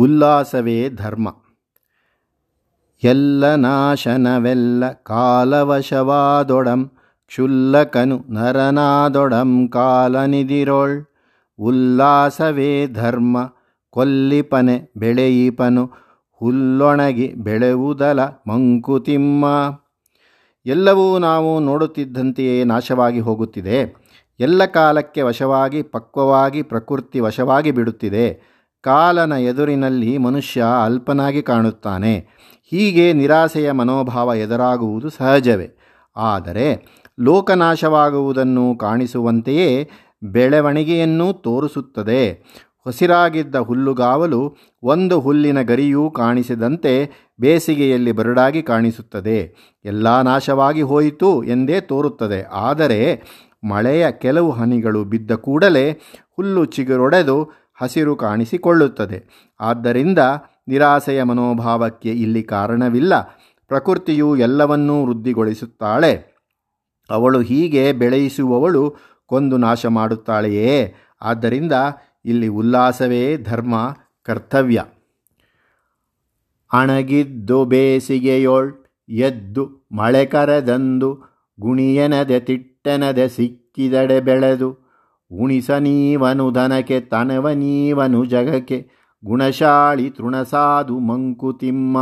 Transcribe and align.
ಉಲ್ಲಾಸವೇ 0.00 0.88
ಧರ್ಮ. 0.88 1.28
ಎಲ್ಲ 3.02 3.54
ನಾಶನವೆಲ್ಲ 3.54 4.92
ಕಾಲವಶವಾದೊಡಂ, 4.92 6.90
ಕ್ಷುಲ್ಲಕನು 7.26 8.24
ನರನಾದೊಡಂ 8.28 9.68
ಕಾಲನಿದಿರೋಳ್ 9.68 11.06
ಉಲ್ಲಾಸವೇ 11.58 12.86
ಧರ್ಮ, 12.86 13.36
ಕೊಲ್ಲಿಪನೆ 13.90 14.92
ಬೆಳೆಯಿಪನು, 14.96 15.92
ಹುಲ್ಲೊಣಗಿ 16.32 17.34
ಬೆಳೆವುದಲ 17.36 18.20
ಮಂಕುತಿಮ್ಮ. 18.24 19.46
ಎಲ್ಲವೂ 20.66 21.18
ನಾವು 21.18 21.60
ನೋಡುತ್ತಿದ್ದಂತೆಯೇ 21.60 22.64
ನಾಶವಾಗಿ 22.64 23.20
ಹೋಗುತ್ತಿದೆ. 23.20 23.94
ಎಲ್ಲ 24.40 24.64
ಕಾಲಕ್ಕೆ 24.64 25.22
ವಶವಾಗಿ, 25.22 25.82
ಪಕ್ವವಾಗಿ, 25.82 26.62
ಪ್ರಕೃತಿ 26.62 27.20
ವಶವಾಗಿ 27.20 27.70
ಬಿಡುತ್ತಿದೆ. 27.70 28.59
ಕಾಲನ 28.82 29.32
ಎದುರಿನಲ್ಲಿ 29.32 30.18
ಮನುಷ್ಯ 30.18 30.64
ಅಲ್ಪನಾಗಿ 30.84 31.42
ಕಾಣುತ್ತಾನೆ. 31.42 32.18
ಹೀಗೆ 32.70 33.12
ನಿರಾಸೆಯ 33.12 33.72
ಮನೋಭಾವ 33.72 34.34
ಎದುರಾಗುವುದು 34.34 35.10
ಸಹಜವೇ. 35.10 35.78
ಆದರೆ 36.16 36.86
ಲೋಕನಾಶವಾಗುವುದನ್ನು 37.20 38.78
ಕಾಣಿಸುವಂತೆಯೇ 38.78 39.90
ಬೆಳವಣಿಗೆಯನ್ನೂ 40.22 41.32
ತೋರಿಸುತ್ತದೆ. 41.32 42.44
ಹಸಿರಾಗಿದ್ದ 42.86 43.54
ಹುಲ್ಲುಗಾವಲು 43.54 44.56
ಒಂದು 44.82 45.20
ಹುಲ್ಲಿನ 45.20 45.62
ಗರಿಯೂ 45.62 46.10
ಕಾಣಿಸಿದಂತೆ 46.10 47.10
ಬೇಸಿಗೆಯಲ್ಲಿ 47.40 48.12
ಬರಡಾಗಿ 48.12 48.62
ಕಾಣಿಸುತ್ತದೆ. 48.62 49.54
ಎಲ್ಲ 49.84 50.20
ನಾಶವಾಗಿ 50.20 50.82
ಹೋಯಿತು 50.82 51.44
ಎಂದೇ 51.44 51.80
ತೋರುತ್ತದೆ. 51.80 52.46
ಆದರೆ 52.52 53.22
ಮಳೆಯ 53.68 54.10
ಕೆಲವು 54.10 54.50
ಹನಿಗಳು 54.50 55.04
ಬಿದ್ದ 55.04 55.30
ಕೂಡಲೇ 55.30 55.92
ಹುಲ್ಲು 56.36 56.64
ಚಿಗುರೊಡೆದು 56.64 57.59
ಹಸಿರು 57.80 58.16
ಕಾಣಿಸಿಕೊಳ್ಳುತ್ತದೆ. 58.16 59.48
ಆದ್ದರಿಂದ 59.60 60.18
ನಿರಾಸೆಯ 60.68 61.22
ಮನೋಭಾವಕ್ಕೆ 61.22 62.12
ಇಲ್ಲಿ 62.12 62.42
ಕಾರಣವಿಲ್ಲ. 62.42 63.20
ಪ್ರಕೃತಿಯು 63.68 64.36
ಎಲ್ಲವನ್ನೂ 64.36 65.06
ವೃದ್ಧಿಗೊಳಿಸುತ್ತಾಳೆ. 65.06 66.30
ಅವಳು 67.10 67.40
ಹೀಗೆ 67.40 67.92
ಬೆಳೆಯಿಸುವವಳು 67.92 68.96
ಕೊಂದು 69.26 69.56
ನಾಶ 69.56 69.86
ಮಾಡುತ್ತಾಳೆಯೇ? 69.86 70.94
ಆದ್ದರಿಂದ 71.22 71.72
ಇಲ್ಲಿ 72.24 72.48
ಉಲ್ಲಾಸವೇ 72.48 73.36
ಧರ್ಮ, 73.36 73.96
ಕರ್ತವ್ಯ. 74.22 74.84
ಅಣಗಿದ್ದು 76.72 77.64
ಬೇಸಿಗೆಯೋಳ್, 77.64 78.72
ಎದ್ದು 79.08 79.88
ಮಳೆ 79.92 80.26
ಕರೆದಂದು, 80.26 81.22
ಗುಣಿಯನದೆ 81.60 82.40
ತಿಟ್ಟೆನದೆ 82.40 83.28
ಸಿಕ್ಕಿದಡೆ 83.28 84.20
ಬೆಳೆದು 84.20 84.89
ಉಣಿಸ 85.32 85.70
ನೀವನು 85.70 86.50
ಧನಕ್ಕೆ 86.50 87.00
ತನವ 87.00 87.48
ನೀವನು 87.48 88.24
ಜಗಕ್ಕೆ. 88.24 88.90
ಗುಣಶಾಳಿ 89.24 90.10
ತೃಣಸಾಧು 90.10 90.98
ಮಂಕುತಿಮ್ಮ 90.98 91.98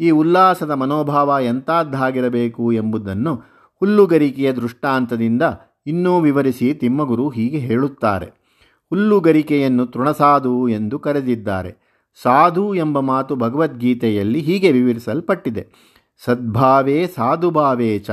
ಈ 0.00 0.10
ಉಲ್ಲಾಸದ 0.10 0.70
ಮನೋಭಾವ 0.70 1.36
ಎಂಥದ್ದಾಗಿರಬೇಕು 1.40 2.72
ಎಂಬುದನ್ನು 2.72 3.34
ಹುಲ್ಲುಗರಿಕೆಯ 3.74 4.52
ದೃಷ್ಟಾಂತದಿಂದ 4.52 5.42
ಇನ್ನೂ 5.86 6.20
ವಿವರಿಸಿ 6.20 6.74
ತಿಮ್ಮಗುರು 6.74 7.28
ಹೀಗೆ 7.28 7.58
ಹೇಳುತ್ತಾರೆ. 7.58 8.26
ಹುಲ್ಲುಗರಿಕೆಯನ್ನು 8.90 9.86
ತೃಣಸಾಧು 9.86 10.68
ಎಂದು 10.68 10.98
ಕರೆದಿದ್ದಾರೆ. 10.98 11.84
ಸಾಧು 12.22 12.74
ಎಂಬ 12.74 13.00
ಮಾತು 13.00 13.36
ಭಗವದ್ಗೀತೆಯಲ್ಲಿ 13.36 14.40
ಹೀಗೆ 14.40 14.72
ವಿವರಿಸಲ್ಪಟ್ಟಿದೆ. 14.72 15.66
ಸದ್ಭಾವೇ 16.24 17.06
ಸಾಧುಭಾವೇ 17.06 17.98
ಚ, 17.98 18.10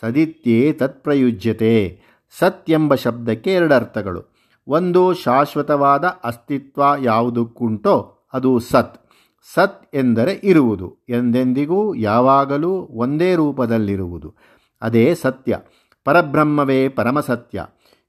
ಸದಿತ್ಯೇ 0.00 0.72
ತತ್ಪ್ರಯುಜ್ಯತೆ. 0.72 2.01
ಸತ್ 2.38 2.70
ಎಂಬ 2.70 2.94
ಶಬ್ದಕ್ಕೆ 2.94 3.54
ಎರಡರ್ಥಗಳು. 3.54 4.32
ಒಂದು 4.68 5.14
ಶಾಶ್ವತವಾದ 5.14 6.04
ಅಸ್ತಿತ್ವ 6.24 6.82
ಯಾವುದಕ್ಕುಂಟೋ 7.02 8.18
ಅದು 8.32 8.58
ಸತ್. 8.58 9.06
ಸತ್ 9.54 9.96
ಎಂದರೆ 9.96 10.40
ಇರುವುದು. 10.44 10.96
ಎಂದೆಂದಿಗೂ, 11.08 11.94
ಯಾವಾಗಲೂ 11.94 12.88
ಒಂದೇ 12.90 13.34
ರೂಪದಲ್ಲಿರುವುದು. 13.34 14.34
ಅದೇ 14.82 15.14
ಸತ್ಯ. 15.14 15.58
ಪರಬ್ರಹ್ಮವೇ 16.04 16.88
ಪರಮಸತ್ಯ. 16.88 17.66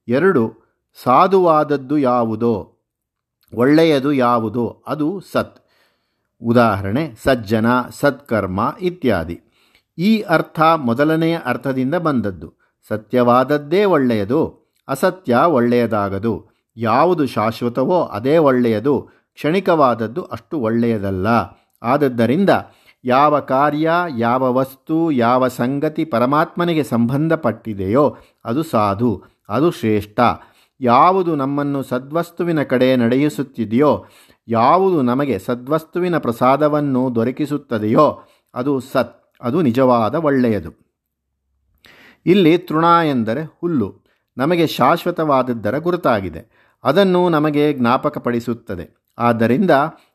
ಎರಡು, 0.07 0.55
ಸಾಧುವಾದದ್ದು 1.03 1.97
ಯಾವುದೋ, 1.97 2.77
ಒಳ್ಳೆಯದು 3.53 4.13
ಯಾವುದೋ, 4.13 4.83
ಅದು 4.87 5.21
ಸತ್. 5.31 5.65
ಉದಾಹರಣೆ, 6.41 7.13
ಸಜ್ಜನ, 7.23 7.65
ಸತ್ಕರ್ಮ 7.89 8.75
ಇತ್ಯಾದಿ. 8.81 9.41
ಈ 9.97 10.21
ಅರ್ಥ 10.21 10.61
ಮೊದಲನೆಯ 10.61 11.39
ಅರ್ಥದಿಂದ 11.45 11.95
ಬಂದದ್ದು. 11.95 12.62
ಸತ್ಯವಾದದ್ದೇ 12.87 13.83
ಒಳ್ಳೆಯದು, 13.83 14.73
ಅಸತ್ಯ 14.87 15.35
ಒಳ್ಳೆಯದಾಗದು. 15.35 16.45
ಯಾವುದು 16.77 17.25
ಶಾಶ್ವತವೋ 17.25 18.03
ಅದೇ 18.03 18.37
ಒಳ್ಳೆಯದು, 18.37 19.09
ಕ್ಷಣಿಕವಾದದ್ದು 19.33 20.23
ಅಷ್ಟು 20.23 20.59
ಒಳ್ಳೆಯದಲ್ಲ. 20.59 21.27
ಆದದ್ದರಿಂದ 21.83 22.49
ಯಾವ 23.05 23.39
ಕಾರ್ಯ, 23.39 23.91
ಯಾವ 24.17 24.53
ವಸ್ತು, 24.53 25.11
ಯಾವ 25.11 25.47
ಸಂಗತಿ 25.47 26.05
ಪರಮಾತ್ಮನಿಗೆ 26.05 26.83
ಸಂಬಂಧಪಟ್ಟಿದೆಯೋ 26.83 28.17
ಅದು 28.45 28.63
ಸಾಧು, 28.63 29.23
ಅದು 29.49 29.71
ಶ್ರೇಷ್ಠ. 29.71 30.19
ಯಾವುದು 30.81 31.35
ನಮ್ಮನ್ನು 31.35 31.83
ಸದ್ವಸ್ತುವಿನ 31.83 32.63
ಕಡೆ 32.63 32.95
ನಡೆಯಿಸುತ್ತಿದೆಯೋ, 32.95 34.05
ಯಾವುದು 34.47 35.01
ನಮಗೆ 35.01 35.39
ಸದ್ವಸ್ತುವಿನ 35.39 36.17
ಪ್ರಸಾದವನ್ನು 36.17 37.15
ದೊರಕಿಸುತ್ತದೆಯೋ 37.15 38.23
ಅದು 38.53 38.79
ಸತ್, 38.79 39.35
ಅದು 39.41 39.61
ನಿಜವಾದ 39.61 40.15
ಒಳ್ಳೆಯದು. 40.15 40.82
ಇಲ್ಲಿ 42.25 42.57
ತೃಣ 42.57 42.85
ಎಂದರೆ 43.09 43.43
ಹುಲ್ಲು. 43.43 44.03
ನಮಗೆ 44.37 44.67
ಶಾಶ್ವತವಾದದ್ದರ 44.67 45.77
ಗುರುತಾಗಿದೆ. 45.77 46.73
ಅದನ್ನು 46.83 47.29
ನಮಗೆ 47.29 47.73
ಜ್ಞಾಪಕಪಡಿಸುತ್ತದೆ. 47.73 49.05
ಆದ್ದರಿಂದ 49.17 49.71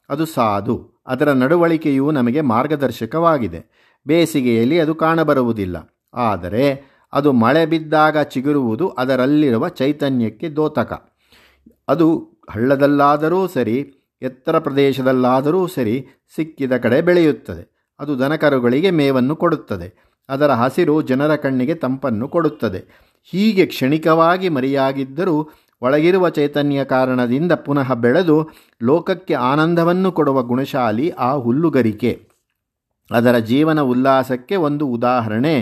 ಅದು 0.09 0.27
ಸಾಧು. 0.27 0.93
ಅದರ 1.07 1.33
ನಡವಳಿಕೆಯು 1.33 2.11
ನಮಗೆ 2.11 2.41
ಮಾರ್ಗದರ್ಶಕವಾಗಿದೆ. 2.41 3.93
ಬೇಸಿಗೆಯಲ್ಲಿ 4.07 4.81
ಅದು 4.81 4.95
ಕಾಣಬರುವುದಿಲ್ಲ. 4.95 5.97
ಆದರೆ 6.15 6.83
ಅದು 7.13 7.33
ಮಳೆ 7.33 7.67
ಬಿದ್ದಾಗ 7.67 8.19
ಚಿಗುರುವುದು 8.19 8.89
ಅದರಲ್ಲಿರುವ 8.89 9.69
ಚೈತನ್ಯಕ್ಕೆ 9.69 10.49
ದೋತಕ. 10.49 11.13
ಅದು 11.89 12.31
ಹಳ್ಳದಲ್ಲಾದರೂ 12.51 13.47
ಸರಿ, 13.47 13.95
ಎತ್ತರ 14.23 14.59
ಪ್ರದೇಶದಲ್ಲಾದರೂ 14.59 15.67
ಸರಿ 15.67 16.07
ಸಿಕ್ಕಿದ 16.37 16.77
ಕಡೆ 16.77 17.03
ಬೆಳೆಯುತ್ತದೆ. 17.03 17.95
ಅದು 18.01 18.19
ದನಕರುಗಳಿಗೆ 18.19 18.91
ಮೇವನ್ನು 18.91 19.37
ಕೊಡುತ್ತದೆ. 19.37 20.08
ಅದರ 20.29 20.51
ಹಸಿರು 20.51 21.03
ಜನರ 21.03 21.37
ಕಣ್ಣಿಗೆ 21.37 21.75
ತಂಪನ್ನು 21.75 22.29
ಕೊಡುತ್ತದೆ. 22.29 23.09
ಹೀಗೆ 23.25 23.67
ಕ್ಷಣಿಕವಾಗಿ 23.67 24.49
ಮರಿಯಾಗಿದ್ದರೂ 24.49 25.51
ಒಳಗಿರುವ 25.83 26.29
ಚೈತನ್ಯ 26.29 26.85
ಕಾರಣದಿಂದ 26.85 27.53
ಪುನಃ 27.53 27.95
ಬೆಳೆದು 27.95 28.51
ಲೋಕಕ್ಕೆ 28.83 29.35
ಆನಂದವನ್ನು 29.35 30.13
ಕೊಡುವ 30.13 30.43
ಗುಣಶಾಲಿ 30.43 31.11
ಆ 31.11 31.33
ಹುಲ್ಲುಗರಿಕೆ. 31.33 32.29
ಅದರ 33.11 33.39
ಜೀವನ 33.39 33.81
ಉಲ್ಲಾಸಕ್ಕೆ 33.81 34.57
ಒಂದು 34.57 34.87
ಉದಾಹರಣೆ. 34.87 35.61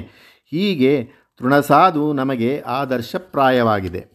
ಹೀಗೆ 0.50 1.08
ತೃಣಸಾದು 1.38 2.12
ನಮಗೆ 2.12 2.60
ಆದರ್ಶಪ್ರಾಯವಾಗಿದೆ. 2.60 4.06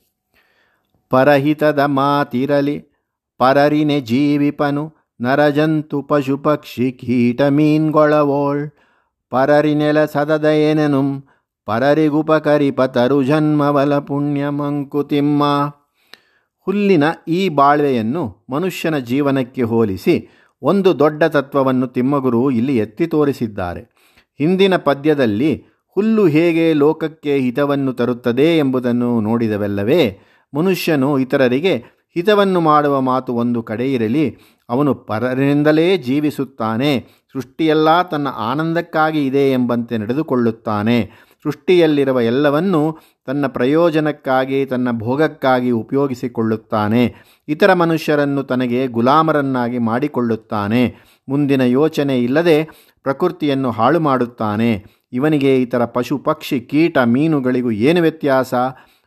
ಪರಹಿತದ 1.09 1.79
ಮಾತಿರಲಿ, 1.79 2.85
ಪರರಿನೆ 3.37 4.01
ಜೀವಿಪನು, 4.01 4.93
ನರಜಂತು 5.21 6.01
ಪಶು 6.01 6.37
ಪಕ್ಷಿ 6.37 6.91
ಕೀಟ 6.91 7.41
ಮೀನ್ಗೊಳವೋಳ್. 7.41 8.69
ಪರರಿನೆಲ 9.31 10.05
ಸದದಯನೆನುಂ 10.05 11.07
ಪರರಿಗುಪಕರಿಪತರು 11.65 13.23
ಜನ್ಮವಲ 13.23 13.99
ಪುಣ್ಯ 13.99 14.49
ಮಂಕುತಿಮ್ಮ 14.49 15.43
ಹುಲ್ಲಿನ 16.67 17.03
ಈ 17.27 17.49
ಬಾಳ್ವೆಯನ್ನು 17.49 18.23
ಮನುಷ್ಯನ 18.49 18.97
ಜೀವನಕ್ಕೆ 18.97 19.61
ಹೋಲಿಸಿ 19.61 20.15
ಒಂದು 20.61 20.99
ದೊಡ್ಡ 20.99 21.23
ತತ್ವವನ್ನು 21.23 21.87
ತಿಮ್ಮಗುರು 21.87 22.51
ಇಲ್ಲಿ 22.51 22.77
ಎತ್ತಿ 22.77 23.07
ತೋರಿಸಿದ್ದಾರೆ. 23.07 23.81
ಹಿಂದಿನ 24.39 24.75
ಪದ್ಯದಲ್ಲಿ 24.77 25.51
ಹುಲ್ಲು 25.95 26.27
ಹೇಗೆ 26.27 26.73
ಲೋಕಕ್ಕೆ 26.73 27.33
ಹಿತವನ್ನು 27.37 27.93
ತರುತ್ತದೆ 27.93 28.57
ಎಂಬುದನ್ನು 28.57 29.21
ನೋಡಿದವೆಲ್ಲವೇ, 29.21 30.01
ಮನುಷ್ಯನು 30.53 31.19
ಇತರರಿಗೆ 31.19 31.73
ಹಿತವನ್ನು 32.15 32.59
ಮಾಡುವ 32.59 33.01
ಮಾತು 33.01 33.33
ಒಂದು 33.33 33.63
ಕಡೆ 33.63 33.93
ಇರಲಿ 33.93 34.25
ಅವನು 34.69 34.91
ಪರರಿಂದಲೇ 34.95 35.97
ಜೀವಿಸುತ್ತಾನೆ 35.97 36.91
ಸೃಷ್ಟಿಯೆಲ್ಲ 37.33 38.01
ತನ್ನ 38.01 38.27
ಆನಂದಕ್ಕಾಗಿ 38.27 39.25
ಇದೆ 39.25 39.51
ಎಂಬಂತೆ 39.51 39.97
ನಡೆದುಕೊಳ್ಳುತ್ತಾನೆ. 39.97 41.11
ಸೃಷ್ಟಿಯಲ್ಲಿರುವ 41.43 42.21
ಎಲ್ಲವನ್ನೂ 42.21 42.97
ತನ್ನ 43.25 43.47
ಪ್ರಯೋಜನಕ್ಕಾಗಿ, 43.47 44.65
ತನ್ನ 44.65 44.91
ಭೋಗಕ್ಕಾಗಿ 44.91 45.71
ಉಪಯೋಗಿಸಿಕೊಳ್ಳುತ್ತಾನೆ. 45.71 47.15
ಇತರ 47.47 47.73
ಮನುಷ್ಯರನ್ನು 47.73 48.43
ತನಗೆ 48.43 48.87
ಗುಲಾಮರನ್ನಾಗಿ 48.87 49.77
ಮಾಡಿಕೊಳ್ಳುತ್ತಾನೆ. 49.77 50.95
ಮುಂದಿನ 51.29 51.61
ಯೋಚನೆ 51.61 52.19
ಇಲ್ಲದೆ 52.19 52.63
ಪ್ರಕೃತಿಯನ್ನು 53.03 53.71
ಹಾಳು 53.71 53.99
ಮಾಡುತ್ತಾನೆ. 53.99 54.85
ಇವನಿಗೆ 55.13 55.61
ಇತರ 55.61 55.85
ಪಶು, 55.85 56.17
ಪಕ್ಷಿ, 56.17 56.59
ಕೀಟ, 56.59 56.97
ಮೀನುಗಳಿಗೂ 56.97 57.71
ಏನು 57.71 58.01
ವ್ಯತ್ಯಾಸ? 58.01 58.53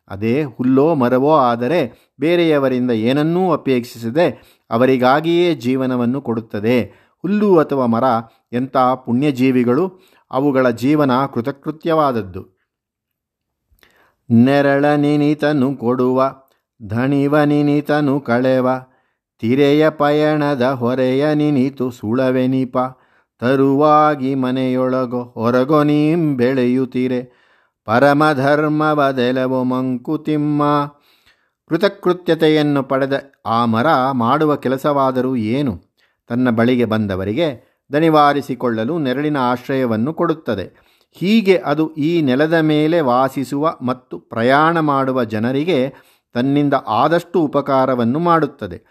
ಅದೇ 0.09 0.43
ಹುಲ್ಲೋ 0.43 0.95
ಮರವೋ 0.95 1.37
ಆದರೆ 1.37 2.13
ಬೇರೆಯವರಿಂದ 2.21 2.91
ಏನನ್ನೂ 2.91 3.53
ಅಪೇಕ್ಷಿಸದೆ 3.53 4.59
ಅವರಿಗಾಗಿಯೇ 4.71 5.55
ಜೀವನವನ್ನು 5.55 6.21
ಕೊಡುತ್ತದೆ. 6.21 7.04
ಹುಲ್ಲು 7.25 7.59
ಅಥವಾ 7.59 7.87
ಮರ, 7.87 8.05
ಎಂಥ 8.53 8.77
ಪುಣ್ಯಜೀವಿಗಳು 8.77 9.85
ಅವುಗಳ 10.31 10.71
ಜೀವನ 10.71 11.27
ಕೃತಕೃತ್ಯವಾದದ್ದು. 11.35 12.43
ನೆರಳ 14.31 14.85
ನಿನಿತನು 14.85 15.77
ಕೊಡುವ 15.77 16.33
ಧಣಿವ 16.87 17.43
ನಿನಿತನು 17.43 18.21
ಕಳೆವ, 18.21 18.69
ತಿರೆಯ 19.39 19.91
ಪಯಣದ 19.91 20.63
ಹೊರೆಯ 20.63 21.35
ನಿನಿತು 21.35 21.91
ಸುಳವೆನಿಪ 21.91 22.77
ತರುವಾಗಿ 23.41 24.35
ಮನೆಯೊಳಗೊ, 24.35 25.23
ಹೊರಗೊ 25.23 25.83
ನೀಂ 25.83 26.37
ಬೆಳೆಯುತ್ತೀರೆ, 26.37 27.21
ಪರಮಧರ್ಮವದೆಲವೋ 27.85 29.65
ಮಂಕುತಿಮ್ಮ 29.65 30.63
ಕೃತಕೃತ್ಯತೆಯನ್ನು 31.69 32.83
ಪಡೆದ 32.83 33.15
ಆ 33.47 33.65
ಮರ 33.65 33.87
ಮಾಡುವ 34.13 34.57
ಕೆಲಸವಾದರೂ 34.57 35.37
ಏನು? 35.37 35.84
ತನ್ನ 36.29 36.51
ಬಳಿಗೆ 36.51 36.85
ಬಂದವರಿಗೆ 36.85 37.75
ದಣಿವಾರಿಸಿಕೊಳ್ಳಲು 37.93 38.99
ನೆರಳಿನ 38.99 39.37
ಆಶ್ರಯವನ್ನು 39.37 40.15
ಕೊಡುತ್ತದೆ. 40.15 40.95
ಹೀಗೆ 41.13 41.57
ಅದು 41.57 41.95
ಈ 41.95 42.23
ನೆಲದ 42.23 42.53
ಮೇಲೆ 42.53 43.01
ವಾಸಿಸುವ 43.01 43.77
ಮತ್ತು 43.83 44.19
ಪ್ರಯಾಣ 44.19 44.81
ಮಾಡುವ 44.81 45.25
ಜನರಿಗೆ 45.25 45.95
ತನ್ನಿಂದ 46.33 46.75
ಆದಷ್ಟು 46.87 47.41
ಉಪಕಾರವನ್ನು 47.41 48.19
ಮಾಡುತ್ತದೆ. 48.19 48.83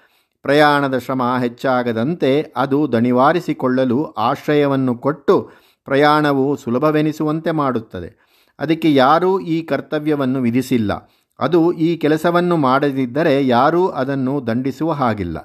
ಪ್ರಯಾಣದ 0.41 0.97
ಶ್ರಮ 0.97 1.21
ಹೆಚ್ಚಾಗದಂತೆ 1.41 2.53
ಅದು 2.57 2.91
ದಣಿವಾರಿಸಿಕೊಳ್ಳಲು 2.91 4.11
ಆಶ್ರಯವನ್ನು 4.11 4.97
ಕೊಟ್ಟು 4.97 5.51
ಪ್ರಯಾಣವು 5.85 6.55
ಸುಲಭವೆನಿಸುವಂತೆ 6.55 7.51
ಮಾಡುತ್ತದೆ. 7.51 8.33
ಅದಕ್ಕೆ 8.59 8.93
ಯಾರೂ 8.93 9.39
ಈ 9.39 9.61
ಕರ್ತವ್ಯವನ್ನು 9.61 10.41
ವಿಧಿಸಿಲ್ಲ. 10.41 11.11
ಅದು 11.39 11.71
ಈ 11.71 11.97
ಕೆಲಸವನ್ನು 11.97 12.57
ಮಾಡದಿದ್ದರೆ 12.57 13.47
ಯಾರೂ 13.47 13.87
ಅದನ್ನು 13.87 14.47
ದಂಡಿಸುವ 14.47 14.91
ಹಾಗಿಲ್ಲ. 14.91 15.37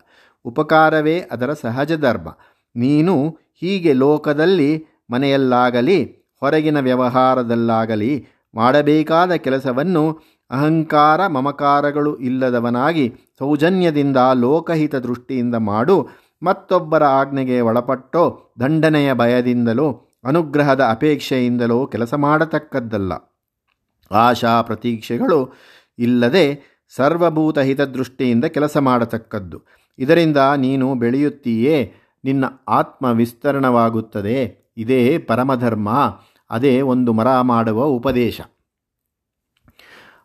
ಉಪಕಾರವೇ 0.45 1.19
ಅದರ 1.19 1.53
ಸಹಜ 1.53 1.93
ಧರ್ಮ. 1.93 2.29
ನೀನು 2.77 3.29
ಹೀಗೆ 3.61 3.93
ಲೋಕದಲ್ಲಿ 3.93 4.87
ಮನೆಯಲ್ಲಾಗಲಿ, 5.11 6.05
ಹೊರಗಿನ 6.41 6.81
ವ್ಯವಹಾರದಲ್ಲಾಗಲಿ 6.81 8.27
ಮಾಡಬೇಕಾದ 8.55 9.33
ಕೆಲಸವನ್ನು 9.33 10.19
ಅಹಂಕಾರ 10.51 11.27
ಮಮಕಾರಗಳು 11.27 12.17
ಇಲ್ಲದವನಾಗಿ 12.17 13.15
ಸೌಜನ್ಯದಿಂದ 13.39 14.17
ಲೋಕಹಿತ 14.35 14.95
ದೃಷ್ಟಿಯಿಂದ 14.95 15.55
ಮಾಡು. 15.55 16.09
ಮತ್ತೊಬ್ಬರ 16.43 17.05
ಆಜ್ಞೆಗೆ 17.05 17.61
ಒಳಪಟ್ಟೋ 17.61 18.53
ದಂಡನೆಯ 18.61 19.15
ಭಯದಿಂದಲೋ 19.15 20.05
ಅನುಗ್ರಹದ 20.25 20.81
ಅಪೇಕ್ಷೆಯಿಂದಲೋ 20.91 21.87
ಕೆಲಸ 21.87 22.15
ಮಾಡತಕ್ಕದ್ದಲ್ಲ. 22.15 23.13
ಆಶಾ 24.11 24.63
ಪ್ರತೀಕ್ಷೆಗಳು 24.63 25.53
ಇಲ್ಲದೆ 25.99 26.78
ಸರ್ವಭೂತ 26.97 27.59
ಹಿತದೃಷ್ಟಿಯಿಂದ 27.59 28.45
ಕೆಲಸ 28.45 28.77
ಮಾಡತಕ್ಕದ್ದು. 28.77 29.63
ಇದರಿಂದ 29.99 30.37
ನೀನು 30.57 30.95
ಬೆಳೆಯುತ್ತೀಯೇ, 30.95 31.93
ನಿನ್ನ 32.25 32.45
ಆತ್ಮ 32.69 33.07
ವಿಸ್ತರಣವಾಗುತ್ತದೆ 33.07 34.73
ಇದೇ 34.77 35.19
ಪರಮಧರ್ಮ, 35.19 36.21
ಅದೇ 36.51 36.81
ಒಂದು 36.81 37.13
ಮರ 37.13 37.41
ಮಾಡುವ 37.41 37.85
ಉಪದೇಶ. 37.85 38.41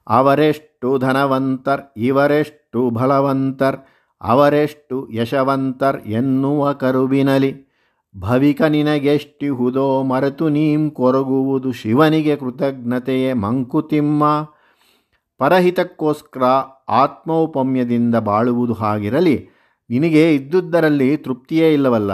ಅವರೆಷ್ಟು 0.08 0.98
ಧನವಂತರ್, 0.98 1.82
ಇವರೆಷ್ಟು 1.98 2.90
ಬಲವಂತರ್, 2.90 3.78
ಅವರೆಷ್ಟು 4.22 5.12
ಯಶವಂತರ್ 5.12 6.02
ಎನ್ನುವ 6.02 6.74
ಕರುಬಿನಲಿ. 6.74 7.74
ಭವಿಕ 8.18 8.62
ನಿನಗೆಷ್ಟಿಹುದೋ 8.62 10.04
ಮರೆತು 10.04 10.50
ನೀಂ 10.50 10.92
ಕೊರಗುವುದು 10.92 11.72
ಶಿವನಿಗೆ 11.72 12.36
ಕೃತಜ್ಞತೆಯೇ 12.36 13.34
ಮಂಕುತಿಮ್ಮ. 13.34 14.24
ಪರಹಿತಕ್ಕೋಸ್ಕರ 15.40 16.44
ಆತ್ಮೌಪಮ್ಯದಿಂದ 16.90 18.16
ಬಾಳುವುದು 18.16 18.74
ಹಾಗಿರಲಿ, 18.74 19.50
ನಿನಗೆ 19.90 20.36
ಇದ್ದುದರಲ್ಲಿ 20.36 21.18
ತೃಪ್ತಿಯೇ 21.18 21.74
ಇಲ್ಲವಲ್ಲ? 21.74 22.12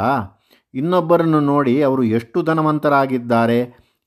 ಇನ್ನೊಬ್ಬರನ್ನು 0.74 1.40
ನೋಡಿ 1.40 1.84
ಅವರು 1.84 2.04
ಎಷ್ಟು 2.04 2.44
ಧನವಂತರಾಗಿದ್ದಾರೆ, 2.44 3.60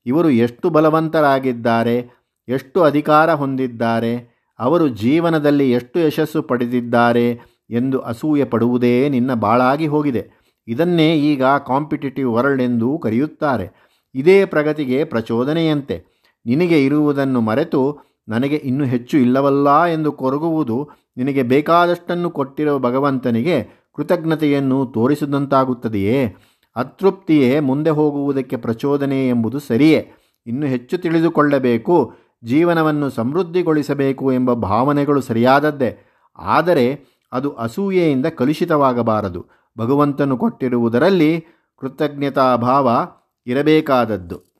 ಇವರು 0.05 0.29
ಎಷ್ಟು 0.29 0.69
ಬಲವಂತರಾಗಿದ್ದಾರೆ, 0.69 2.11
ಎಷ್ಟು 2.47 2.81
ಅಧಿಕಾರ 2.81 3.33
ಹೊಂದಿದ್ದಾರೆ, 3.33 4.33
ಅವರು 4.59 4.87
ಜೀವನದಲ್ಲಿ 4.87 5.71
ಎಷ್ಟು 5.71 5.99
ಯಶಸ್ಸು 5.99 6.41
ಪಡೆದಿದ್ದಾರೆ 6.41 7.39
ಎಂದು 7.69 7.99
ಅಸೂಯೆ 7.99 8.43
ಪಡುವುದೇ 8.43 9.09
ನಿನ್ನ 9.09 9.33
ಬಾಳಾಗಿ 9.33 9.87
ಹೋಗಿದೆ. 9.87 10.43
ಇದನ್ನೇ 10.67 11.15
ಈಗ 11.15 11.43
ಕಾಂಪಿಟೇಟಿವ್ 11.45 12.33
ವರ್ಲ್ಡ್ 12.33 12.61
ಎಂದು 12.61 12.97
ಕರೆಯುತ್ತಾರೆ. 12.97 13.93
ಇದೇ 14.15 14.45
ಪ್ರಗತಿಗೆ 14.45 15.03
ಪ್ರಚೋದನೆಯಂತೆ. 15.03 16.03
ನಿನಗೆ 16.45 16.85
ಇರುವುದನ್ನು 16.85 17.41
ಮರೆತು 17.41 18.12
ನನಗೆ 18.27 18.55
ಇನ್ನೂ 18.55 18.83
ಹೆಚ್ಚು 18.83 19.17
ಇಲ್ಲವಲ್ಲ 19.17 19.85
ಎಂದು 19.85 20.11
ಕೊರಗುವುದು 20.11 20.89
ನಿನಗೆ 21.17 21.43
ಬೇಕಾದಷ್ಟನ್ನು 21.43 22.29
ಕೊಟ್ಟಿರುವ 22.29 22.79
ಭಗವಂತನಿಗೆ 22.79 23.63
ಕೃತಜ್ಞತೆಯನ್ನು 23.95 24.85
ತೋರಿಸಿದಂತಾಗುತ್ತದೆಯೇ? 24.85 26.35
ಅತೃಪ್ತಿಯೇ 26.75 27.59
ಮುಂದೆ 27.59 27.89
ಹೋಗುವುದಕ್ಕೆ 27.89 28.57
ಪ್ರಚೋದನೆ 28.57 29.29
ಎಂಬುದು 29.29 29.59
ಸರಿಯೇ. 29.59 30.11
ಇನ್ನು 30.45 30.65
ಹೆಚ್ಚು 30.65 30.97
ತಿಳಿದುಕೊಳ್ಳಬೇಕು, 30.97 32.13
ಜೀವನವನ್ನು 32.43 33.09
ಸಮೃದ್ಧಿಗೊಳಿಸಬೇಕು 33.09 34.33
ಎಂಬ 34.33 34.53
ಭಾವನೆಗಳು 34.53 35.21
ಸರಿಯಾದದ್ದೇ. 35.21 36.07
ಆದರೆ 36.37 37.05
ಅದು 37.31 37.51
ಅಸೂಯೆಯಿಂದ 37.51 38.25
ಕಲುಷಿತವಾಗಬಾರದು. 38.25 39.45
ಭಗವಂತನು 39.77 40.37
ಕೊಟ್ಟಿರುವುದರಲ್ಲಿ 40.37 41.45
ಕೃತಜ್ಞತಾಭಾವ 41.79 43.07
ಇರಬೇಕಾದದ್ದು. 43.47 44.52